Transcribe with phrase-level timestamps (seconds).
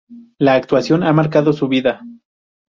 [0.39, 2.01] La actuación ha marcado su vida.